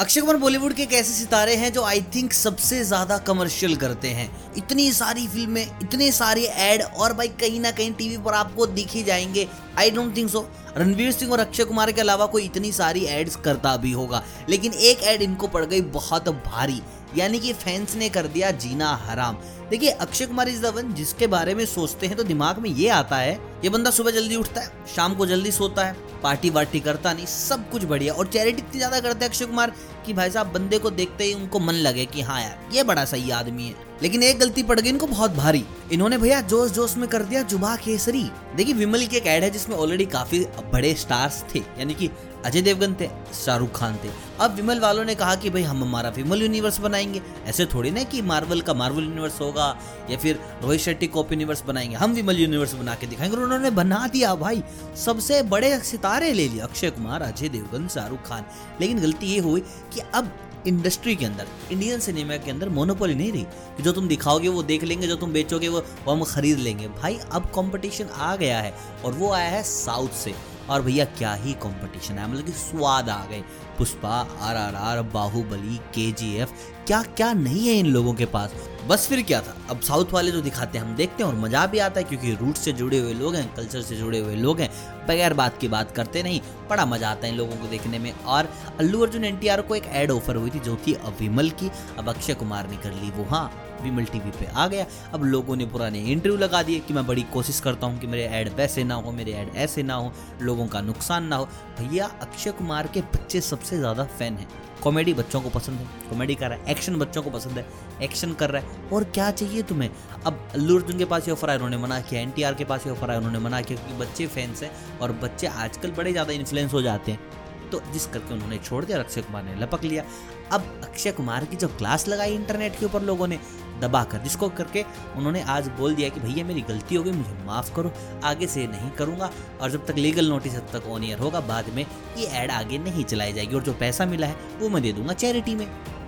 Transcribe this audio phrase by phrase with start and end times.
[0.00, 4.08] अक्षय कुमार बॉलीवुड के एक ऐसे सितारे हैं जो आई थिंक सबसे ज़्यादा कमर्शियल करते
[4.08, 8.66] हैं। इतनी सारी फ़िल्में इतने सारे एड और भाई कहीं ना कहीं टीवी पर आपको
[8.68, 9.46] दिख ही जाएँगे।
[9.78, 13.36] I don't think so Ranveer Singh और अक्षय कुमार के अलावा कोई इतनी सारी एड्स
[13.36, 16.80] करता भी होगा। लेकिन एक एड इनको पड़ गई बहुत भारी।
[17.16, 19.36] यानी कि फैंस ने कर दिया जीना हराम।
[19.70, 23.16] देखिए, अक्षय कुमार इज़ द जिसके बारे में सोचते हैं तो दिमाग में ये आता
[23.16, 23.34] है,
[23.64, 27.26] ये बंदा सुबह जल्दी उठता है, शाम को जल्दी सोता है पार्टी वार्टी करता नहीं,
[27.26, 29.72] सब कुछ बढ़िया। और चैरिटी इतनी ज़्यादा करते हैं अक्षय कुमार?
[30.06, 33.04] कि भाई साहब, बंदे को देखते ही उनको मन लगे कि हाँ यार, ये बड़ा
[33.04, 36.96] सही आदमी है। लेकिन एक गलती पड़ गई, इनको बहुत भारी। इन्होंने भैया जोश जोश
[36.96, 40.94] में कर दिया जुबा केसरी। देखिए, विमल की एक एड है जिसमें ऑलरेडी काफ़ी बड़े
[40.94, 42.10] स्टार्स थे, यानी कि
[42.44, 43.10] अजय देवगन थे,
[43.44, 44.10] शाहरुख खान थे।
[44.40, 48.02] अब विमल वालों ने कहा कि भाई, हम हमारा विमल यूनिवर्स बनाएँगे। ऐसे थोड़ी ना
[48.02, 49.78] कि मार्वल का मार्वल यूनिवर्स होगा,
[50.10, 53.70] या फिर रोहित शेट्टी कॉप यूनिवर्स बनाएँगे। हम विमल यूनिवर्स बना के दिखाएँगे, और उन्होंने
[53.70, 54.62] बना दिया भाई।
[54.96, 58.44] सबसे बड़े सितारे ले लिए, अक्षय कुमार, अजय देवगन, शाहरुख खान।
[58.80, 59.62] लेकिन गलती ये हुई
[59.94, 60.32] कि अब
[60.66, 63.42] इंडस्ट्री के अंदर इंडियन सिनेमा के अंदर मोनोपोली नहीं रही।
[63.76, 67.18] कि जो तुम दिखाओगे, वो देख लेंगे, जो तुम बेचोगे, वो हम खरीद लेंगे। भाई,
[67.32, 68.74] अब कंपटीशन आ गया है
[69.04, 70.34] और वो आया है साउथ से।
[70.70, 73.42] और भैया क्या ही कंपटीशन है। मतलब कि स्वाद आ गए।
[73.78, 76.50] Pushpa R R R Baahubali K G F
[76.86, 78.54] क्या क्या नहीं है इन लोगों के पास?
[78.88, 79.54] बस फिर क्या था?
[79.70, 82.32] अब साउथ वाले जो दिखाते हैं, हम देखते हैं और मज़ा भी आता है क्योंकि
[82.34, 84.70] रूट से जुड़े हुए लोग हैं कल्चर से जुड़े हुए लोग हैं।
[85.08, 86.40] बगैर बात की बात करते नहीं,
[86.70, 88.48] बड़ा मज़ा आता है इन लोगों को देखने में। और
[88.80, 92.34] अल्लू अर्जुन एनटीआर को एक एड ऑफ़र हुई थी जो थी अविमल की, अब अक्षय
[92.34, 93.50] कुमार ने कर ली। वो हाँ
[93.82, 97.22] विमल टीवी पे आ गया। अब लोगों ने पुराने इंटरव्यू लगा दिए कि मैं बड़ी
[97.32, 100.12] कोशिश करता हूँ कि मेरे ऐड वैसे ना हो, मेरे ऐड ऐसे ना हो।
[100.42, 101.44] लोगों का नुकसान ना हो।
[101.78, 104.48] भैया, अक्षय कुमार के बच्चे सबसे ज़्यादा फ़ैन हैं।
[104.82, 107.64] कॉमेडी बच्चों को पसंद है, कॉमेडी कर रहा है, एक्शन बच्चों को पसंद है,
[108.02, 109.90] एक्शन कर रहा है। और क्या चाहिए तुम्हें?
[110.26, 112.92] अब अल्लू अर्जुन के पास ये ऑफ़र आया उन्होंने मना किया, एनटीआर के पास ये
[112.92, 116.72] ऑफ़र आया उन्होंने मना किया, क्योंकि बच्चे फैंस हैं और बच्चे आजकल बड़े ज़्यादा इन्फ्लुएंस
[116.72, 117.39] हो जाते हैं।
[117.70, 120.04] तो जिस करके उन्होंने छोड़ दिया अक्षय कुमार ने लपक लिया।
[120.52, 123.38] अब अक्षय कुमार की जो क्लास लगाई इंटरनेट के ऊपर लोगों ने
[123.80, 124.82] दबा कर जिसको करके
[125.16, 127.92] उन्होंने आज बोल दिया कि भैया मेरी गलती हो गई, मुझे माफ़ करो,
[128.24, 129.30] आगे से नहीं करूँगा
[129.60, 131.84] और जब तक लीगल नोटिस जब तक ऑन ईयर होगा, बाद में
[132.18, 135.12] ये ऐड आगे नहीं चलाई जाएगी और जो पैसा मिला है, वो मैं दे दूँगा
[135.14, 135.66] चैरिटी में।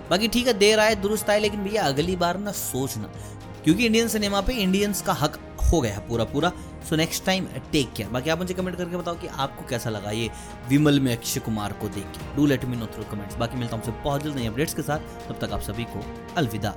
[0.09, 3.09] बाकी ठीक है, देर आए, दुरुस्त आए, लेकिन भैया अगली बार ना सोचना।
[3.63, 5.39] क्योंकि इंडियन सिनेमा पे इंडियंस का हक
[5.71, 6.51] हो गया है पूरा पूरा।
[6.89, 10.11] So next time take care बाकी आप मुझे कमेंट करके बताओ कि आपको कैसा लगा
[10.11, 10.29] ये
[10.69, 13.77] विमल में अक्षय कुमार को देख के। Do let me know through comments बाकी मिलता
[13.77, 16.03] हूँ बहुत जल्द नई अपडेट्स के साथ। तब तक आप सभी को
[16.37, 16.75] अलविदा।